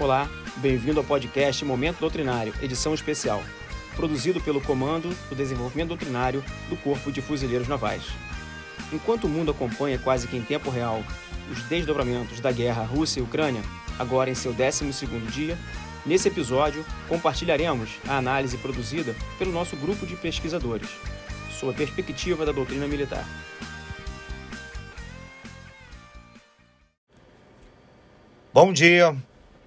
[0.00, 3.42] Olá, bem-vindo ao podcast Momento Doutrinário, edição especial,
[3.94, 8.04] produzido pelo Comando do Desenvolvimento Doutrinário do Corpo de Fuzileiros Navais.
[8.94, 11.04] Enquanto o mundo acompanha quase que em tempo real
[11.52, 13.60] os desdobramentos da guerra Rússia e Ucrânia,
[13.98, 15.58] agora em seu 12º dia,
[16.06, 20.88] nesse episódio compartilharemos a análise produzida pelo nosso grupo de pesquisadores,
[21.50, 23.26] sob a perspectiva da doutrina militar.
[28.50, 29.14] Bom dia,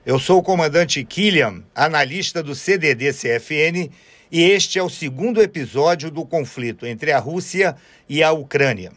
[0.05, 3.89] eu sou o comandante Killian, analista do CDD-CFN,
[4.29, 7.77] e este é o segundo episódio do conflito entre a Rússia
[8.09, 8.91] e a Ucrânia.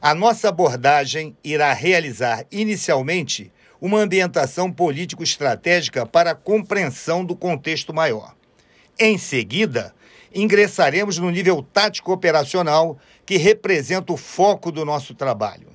[0.00, 8.34] A nossa abordagem irá realizar inicialmente uma ambientação político-estratégica para a compreensão do contexto maior.
[8.98, 9.94] Em seguida,
[10.34, 15.73] ingressaremos no nível tático-operacional, que representa o foco do nosso trabalho.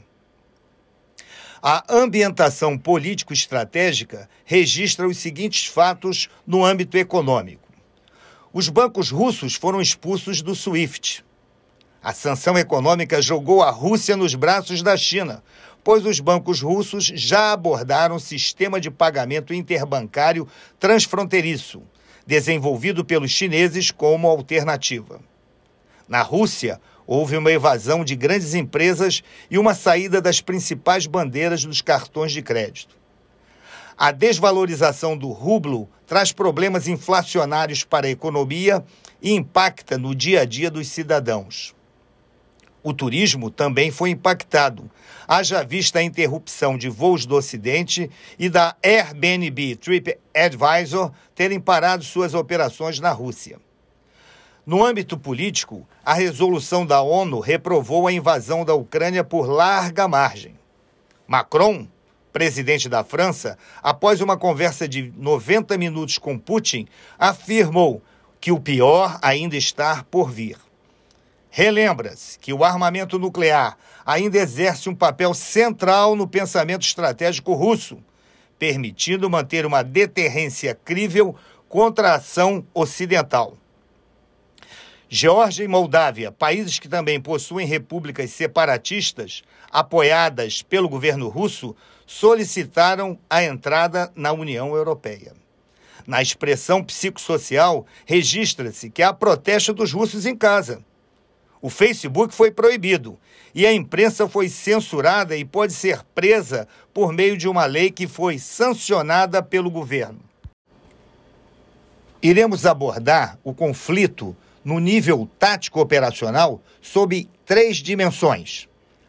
[1.62, 7.68] A ambientação político-estratégica registra os seguintes fatos no âmbito econômico.
[8.54, 11.22] Os bancos russos foram expulsos do SWIFT.
[12.02, 15.44] A sanção econômica jogou a Rússia nos braços da China,
[15.84, 20.48] pois os bancos russos já abordaram o sistema de pagamento interbancário
[20.80, 21.84] transfronteiriço,
[22.26, 25.20] desenvolvido pelos chineses como alternativa.
[26.08, 26.80] Na Rússia,
[27.12, 32.44] houve uma evasão de grandes empresas e uma saída das principais bandeiras dos cartões de
[32.44, 32.96] crédito.
[33.98, 38.86] A desvalorização do rublo traz problemas inflacionários para a economia
[39.20, 41.74] e impacta no dia a dia dos cidadãos.
[42.84, 44.88] O turismo também foi impactado,
[45.28, 48.08] haja vista a interrupção de voos do Ocidente
[48.38, 53.60] e da Airbnb TripAdvisor terem parado suas operações na Rússia.
[54.70, 60.54] No âmbito político, a resolução da ONU reprovou a invasão da Ucrânia por larga margem.
[61.28, 61.88] Macron,
[62.32, 68.00] presidente da França, após uma conversa de 90 minutos com Putin, afirmou
[68.40, 70.56] que o pior ainda está por vir.
[71.50, 73.76] Relembra-se que o armamento nuclear
[74.06, 77.98] ainda exerce um papel central no pensamento estratégico russo,
[78.60, 81.36] permitindo manter uma deterrência crível
[81.68, 83.58] contra a ação ocidental.
[85.12, 91.76] Geórgia e Moldávia, países que também possuem repúblicas separatistas, apoiadas pelo governo russo,
[92.06, 95.34] solicitaram a entrada na União Europeia.
[96.06, 100.86] Na expressão psicossocial, registra-se que há protesto dos russos em casa.
[101.60, 103.18] O Facebook foi proibido
[103.56, 108.08] e a imprensa foi censurada e pode ser presa por meio de uma lei que
[108.08, 110.20] foi sancionada pelo governo.
[112.22, 118.68] Iremos abordar o conflito no nível tático operacional sob três dimensões: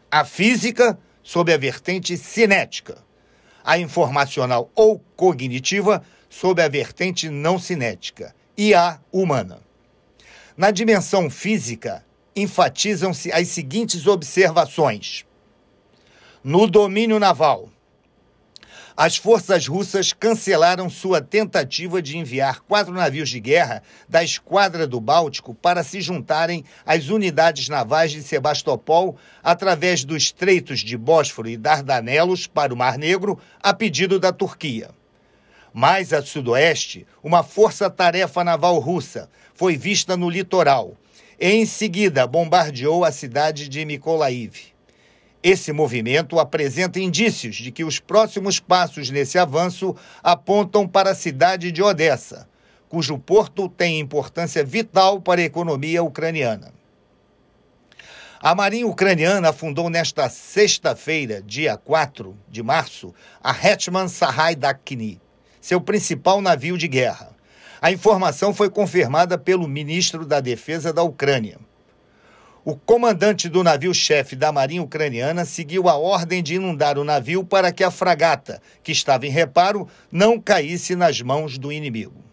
[0.09, 2.97] a física, sob a vertente cinética,
[3.63, 9.59] a informacional ou cognitiva, sob a vertente não cinética, e a humana.
[10.55, 15.25] Na dimensão física, enfatizam-se as seguintes observações.
[16.43, 17.69] No domínio naval,
[19.03, 25.01] as forças russas cancelaram sua tentativa de enviar quatro navios de guerra da Esquadra do
[25.01, 31.57] Báltico para se juntarem às unidades navais de Sebastopol através dos estreitos de Bósforo e
[31.57, 34.91] Dardanelos para o Mar Negro, a pedido da Turquia.
[35.73, 40.95] Mais a sudoeste, uma força-tarefa naval russa foi vista no litoral.
[41.39, 44.70] E, em seguida, bombardeou a cidade de Mykolaiv.
[45.43, 51.71] Esse movimento apresenta indícios de que os próximos passos nesse avanço apontam para a cidade
[51.71, 52.47] de Odessa,
[52.87, 56.71] cujo porto tem importância vital para a economia ucraniana.
[58.43, 63.13] A Marinha Ucraniana fundou nesta sexta-feira, dia 4 de março,
[63.43, 65.21] a Hetman Sahai-Dakhni,
[65.59, 67.35] seu principal navio de guerra.
[67.79, 71.59] A informação foi confirmada pelo ministro da Defesa da Ucrânia.
[72.63, 77.71] O comandante do navio-chefe da Marinha Ucraniana seguiu a ordem de inundar o navio para
[77.71, 82.23] que a fragata, que estava em reparo, não caísse nas mãos do inimigo.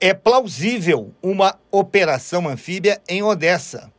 [0.00, 3.92] É plausível uma operação anfíbia em Odessa,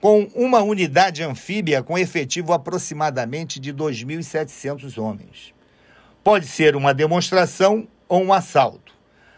[0.00, 5.52] com uma unidade anfíbia com efetivo aproximadamente de 2.700 homens.
[6.24, 8.94] Pode ser uma demonstração ou um assalto.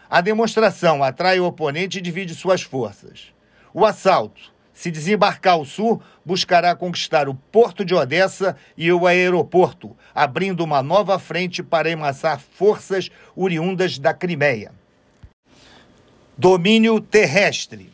[0.09, 3.33] A demonstração atrai o oponente e divide suas forças.
[3.73, 4.41] O assalto,
[4.73, 10.81] se desembarcar ao sul, buscará conquistar o porto de Odessa e o aeroporto, abrindo uma
[10.81, 14.71] nova frente para emassar forças oriundas da Crimeia.
[16.37, 17.91] Domínio terrestre.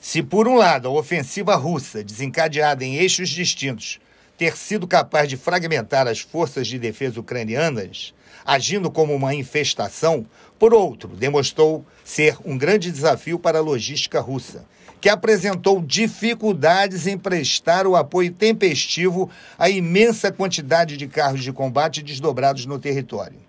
[0.00, 4.00] Se, por um lado, a ofensiva russa, desencadeada em eixos distintos,
[4.36, 8.12] ter sido capaz de fragmentar as forças de defesa ucranianas,
[8.44, 10.26] agindo como uma infestação,
[10.58, 14.66] por outro, demonstrou ser um grande desafio para a logística russa,
[15.02, 19.28] que apresentou dificuldades em prestar o apoio tempestivo
[19.58, 23.40] à imensa quantidade de carros de combate desdobrados no território.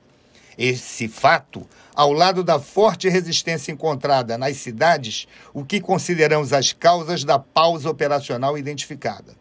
[0.58, 1.62] Esse fato,
[1.94, 7.88] ao lado da forte resistência encontrada nas cidades, o que consideramos as causas da pausa
[7.88, 9.36] operacional identificada.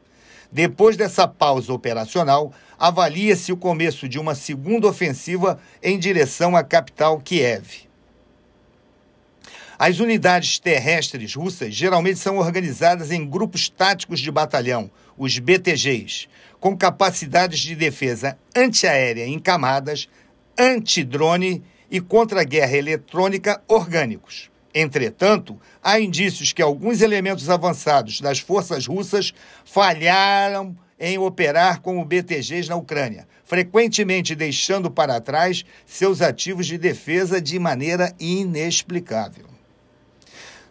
[0.53, 7.19] Depois dessa pausa operacional, avalia-se o começo de uma segunda ofensiva em direção à capital
[7.21, 7.91] Kiev.
[9.85, 14.89] As unidades terrestres russas geralmente são organizadas em grupos táticos de batalhão,
[15.19, 16.29] os BTGs,
[16.61, 20.09] com capacidades de defesa antiaérea em camadas,
[20.57, 24.53] antidrone e contra-guerra eletrônica orgânicos.
[24.73, 29.35] Entretanto, há indícios que alguns elementos avançados das forças russas
[29.65, 37.41] falharam em operar como BTGs na Ucrânia, frequentemente deixando para trás seus ativos de defesa
[37.41, 39.52] de maneira inexplicável.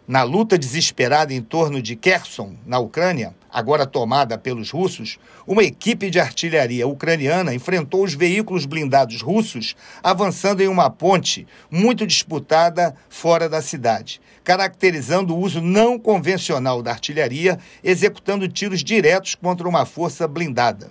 [0.06, 5.16] Na luta desesperada em torno de Kherson, na Ucrânia, agora tomada pelos russos,
[5.46, 12.04] uma equipe de artilharia ucraniana enfrentou os veículos blindados russos avançando em uma ponte muito
[12.04, 19.68] disputada fora da cidade, caracterizando o uso não convencional da artilharia, executando tiros diretos contra
[19.68, 20.90] uma força blindada.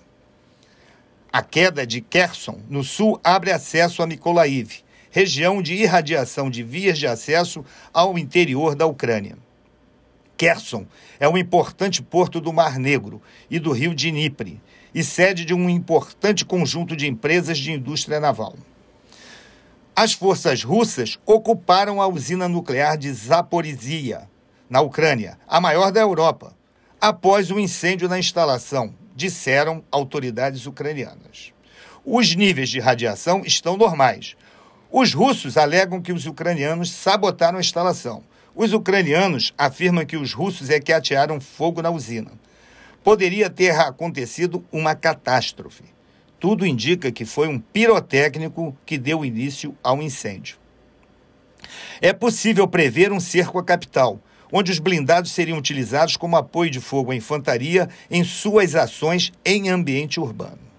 [1.34, 6.98] A queda de Kherson, no sul, abre acesso a Mykolaiv, região de irradiação de vias
[6.98, 7.64] de acesso
[7.94, 9.38] ao interior da Ucrânia.
[10.38, 10.88] Kherson
[11.20, 14.60] é um importante porto do Mar Negro e do rio Dnipro
[14.96, 18.56] e sede de um importante conjunto de empresas de indústria naval.
[19.96, 24.28] As forças russas ocuparam a usina nuclear de Zaporizhia,
[24.70, 26.56] na Ucrânia, a maior da Europa,
[27.00, 31.52] após o incêndio na instalação, disseram autoridades ucranianas.
[32.06, 34.36] Os níveis de radiação estão normais,
[34.92, 38.24] os russos alegam que os ucranianos sabotaram a instalação.
[38.54, 42.32] Os ucranianos afirmam que os russos é que atearam fogo na usina.
[43.02, 45.86] Poderia ter acontecido uma catástrofe.
[46.40, 50.58] Tudo indica que foi um pirotécnico que deu início ao incêndio.
[52.02, 54.20] É possível prever um cerco à capital,
[54.52, 59.70] onde os blindados seriam utilizados como apoio de fogo à infantaria em suas ações em
[59.70, 60.71] ambiente urbano.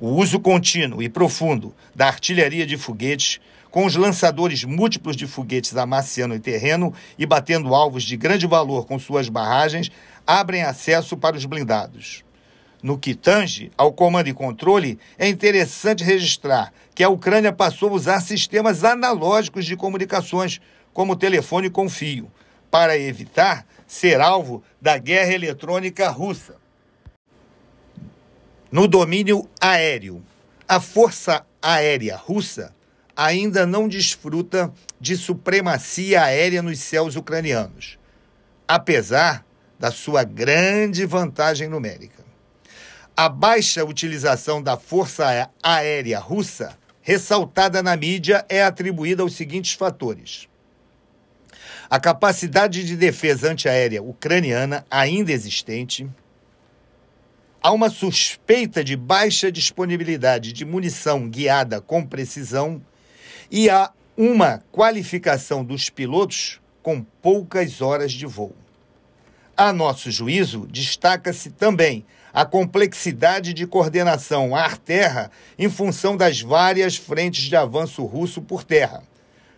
[0.00, 3.38] O uso contínuo e profundo da artilharia de foguetes,
[3.70, 8.86] com os lançadores múltiplos de foguetes amaciando em terreno e batendo alvos de grande valor
[8.86, 9.90] com suas barragens,
[10.26, 12.24] abrem acesso para os blindados.
[12.82, 17.92] No que tange ao comando e controle, é interessante registrar que a Ucrânia passou a
[17.92, 20.62] usar sistemas analógicos de comunicações,
[20.94, 22.32] como telefone com fio,
[22.70, 26.59] para evitar ser alvo da guerra eletrônica russa.
[28.72, 30.22] No domínio aéreo,
[30.68, 32.72] a Força Aérea Russa
[33.16, 37.98] ainda não desfruta de supremacia aérea nos céus ucranianos,
[38.68, 39.44] apesar
[39.76, 42.24] da sua grande vantagem numérica.
[43.16, 50.48] A baixa utilização da Força Aérea Russa, ressaltada na mídia, é atribuída aos seguintes fatores.
[51.90, 56.08] A capacidade de defesa antiaérea ucraniana ainda existente,
[57.62, 62.80] Há uma suspeita de baixa disponibilidade de munição guiada com precisão
[63.50, 68.56] e há uma qualificação dos pilotos com poucas horas de voo.
[69.54, 77.44] A nosso juízo, destaca-se também a complexidade de coordenação ar-terra em função das várias frentes
[77.44, 79.02] de avanço russo por terra,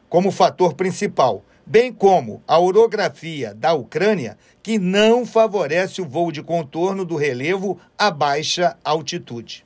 [0.08, 6.42] como fator principal, bem como a orografia da Ucrânia, que não favorece o voo de
[6.42, 9.64] contorno do relevo a baixa altitude.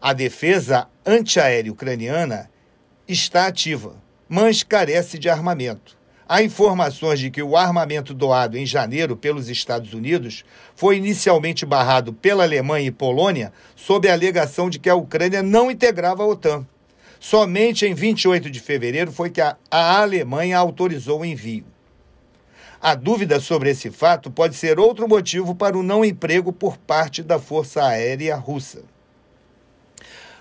[0.00, 2.50] A defesa antiaérea ucraniana
[3.08, 3.94] está ativa,
[4.28, 5.96] mas carece de armamento.
[6.28, 12.12] Há informações de que o armamento doado em janeiro pelos Estados Unidos foi inicialmente barrado
[12.12, 16.66] pela Alemanha e Polônia sob a alegação de que a Ucrânia não integrava a OTAN.
[17.18, 21.64] Somente em 28 de fevereiro foi que a, a Alemanha autorizou o envio.
[22.80, 27.22] A dúvida sobre esse fato pode ser outro motivo para o não emprego por parte
[27.22, 28.84] da Força Aérea Russa.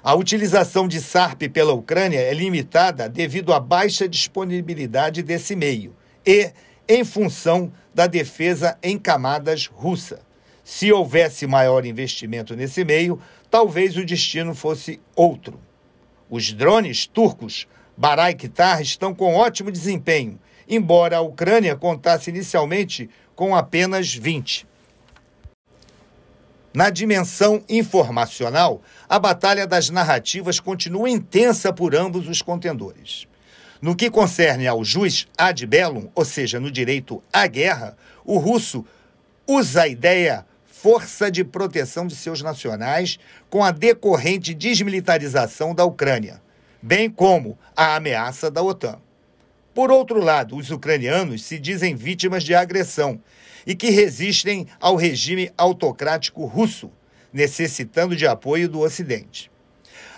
[0.03, 6.51] A utilização de SARP pela Ucrânia é limitada devido à baixa disponibilidade desse meio e
[6.87, 10.19] em função da defesa em camadas russa.
[10.63, 15.59] Se houvesse maior investimento nesse meio, talvez o destino fosse outro.
[16.29, 17.67] Os drones turcos
[17.97, 24.67] Bayraktar estão com ótimo desempenho, embora a Ucrânia contasse inicialmente com apenas 20.
[26.73, 33.27] Na dimensão informacional, a batalha das narrativas continua intensa por ambos os contendores.
[33.81, 38.85] No que concerne ao juiz ad bellum, ou seja, no direito à guerra, o russo
[39.47, 40.45] usa a ideia
[40.85, 43.17] força de proteção de seus nacionais
[43.49, 46.39] com a decorrente desmilitarização da Ucrânia,
[46.79, 48.99] bem como a ameaça da OTAN.
[49.73, 53.19] Por outro lado, os ucranianos se dizem vítimas de agressão
[53.65, 56.91] e que resistem ao regime autocrático russo,
[57.33, 59.49] necessitando de apoio do Ocidente.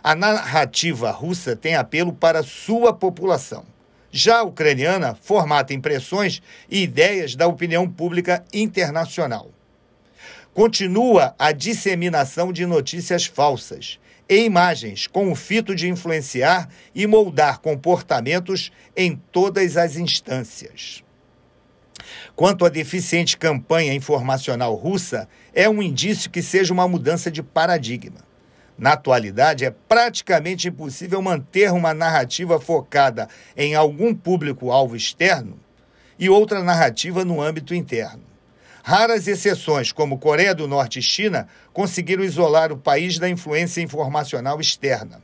[0.03, 3.63] A narrativa russa tem apelo para sua população.
[4.11, 9.49] Já a ucraniana formata impressões e ideias da opinião pública internacional.
[10.57, 17.59] Continua a disseminação de notícias falsas e imagens com o fito de influenciar e moldar
[17.59, 21.03] comportamentos em todas as instâncias.
[22.35, 28.25] Quanto à deficiente campanha informacional russa, é um indício que seja uma mudança de paradigma.
[28.75, 35.59] Na atualidade, é praticamente impossível manter uma narrativa focada em algum público-alvo externo
[36.17, 38.36] e outra narrativa no âmbito interno.
[38.87, 44.61] Raras exceções, como Coreia do Norte e China, conseguiram isolar o país da influência informacional
[44.61, 45.21] externa.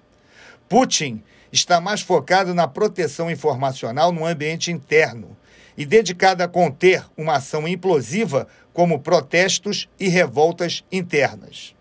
[0.67, 5.37] Putin está mais focado na proteção informacional no ambiente interno
[5.77, 11.73] e dedicado a conter uma ação implosiva como protestos e revoltas internas.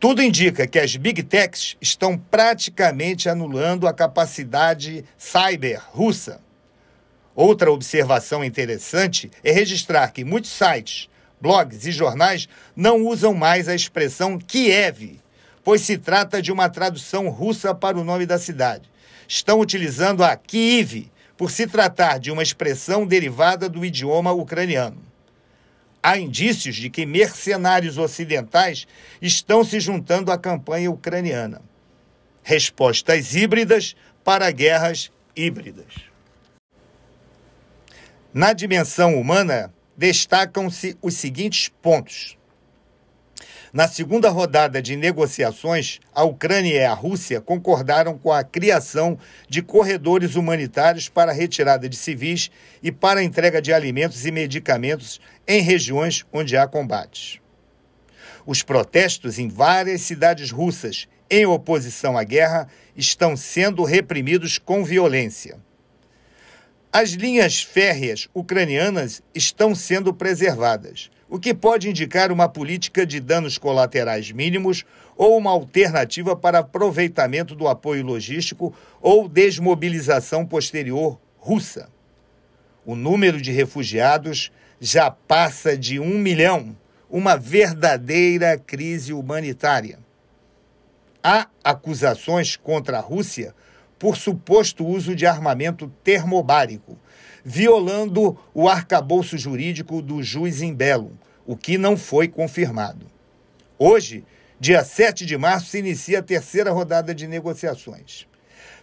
[0.00, 6.40] Tudo indica que as big techs estão praticamente anulando a capacidade cyber russa
[7.40, 11.08] Outra observação interessante é registrar que muitos sites,
[11.40, 15.20] blogs e jornais não usam mais a expressão Kiev,
[15.62, 18.90] pois se trata de uma tradução russa para o nome da cidade.
[19.28, 25.00] Estão utilizando a Kiev, por se tratar de uma expressão derivada do idioma ucraniano.
[26.02, 28.84] Há indícios de que mercenários ocidentais
[29.22, 31.62] estão se juntando à campanha ucraniana.
[32.42, 36.07] Respostas híbridas para guerras híbridas.
[38.32, 42.36] Na dimensão humana, destacam-se os seguintes pontos.
[43.72, 49.18] Na segunda rodada de negociações, a Ucrânia e a Rússia concordaram com a criação
[49.48, 52.50] de corredores humanitários para a retirada de civis
[52.82, 57.40] e para a entrega de alimentos e medicamentos em regiões onde há combates.
[58.44, 65.58] Os protestos em várias cidades russas em oposição à guerra estão sendo reprimidos com violência.
[67.00, 73.56] As linhas férreas ucranianas estão sendo preservadas, o que pode indicar uma política de danos
[73.56, 74.84] colaterais mínimos
[75.16, 81.88] ou uma alternativa para aproveitamento do apoio logístico ou desmobilização posterior russa.
[82.84, 84.50] O número de refugiados
[84.80, 86.76] já passa de um milhão,
[87.08, 90.00] uma verdadeira crise humanitária.
[91.22, 93.54] Há acusações contra a Rússia
[93.98, 96.98] por suposto uso de armamento termobárico,
[97.44, 103.06] violando o arcabouço jurídico do juiz em belo, o que não foi confirmado.
[103.78, 104.24] Hoje,
[104.60, 108.26] dia 7 de março, se inicia a terceira rodada de negociações.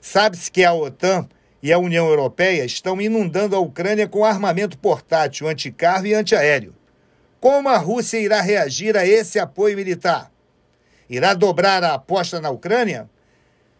[0.01, 1.27] Sabe-se que a OTAN
[1.61, 6.75] e a União Europeia estão inundando a Ucrânia com armamento portátil, anticarro e antiaéreo.
[7.39, 10.31] Como a Rússia irá reagir a esse apoio militar?
[11.09, 13.09] Irá dobrar a aposta na Ucrânia?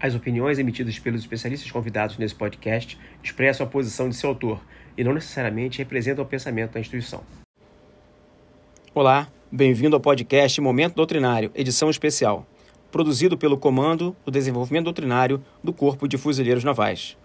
[0.00, 4.60] As opiniões emitidas pelos especialistas convidados nesse podcast expressam a posição de seu autor
[4.96, 7.20] e não necessariamente representam o pensamento da instituição.
[8.94, 12.46] Olá, bem-vindo ao podcast Momento Doutrinário, edição especial,
[12.92, 17.16] produzido pelo Comando do Desenvolvimento Doutrinário do Corpo de Fuzileiros Navais.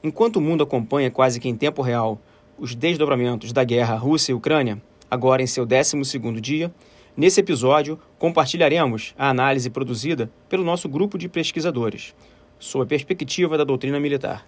[0.00, 2.20] Enquanto o mundo acompanha quase que em tempo real
[2.56, 4.80] os desdobramentos da guerra Rússia e Ucrânia,
[5.10, 6.72] agora em seu 12º dia,
[7.16, 12.12] Nesse episódio, compartilharemos a análise produzida pelo nosso grupo de pesquisadores,
[12.58, 14.44] sob a perspectiva da doutrina militar.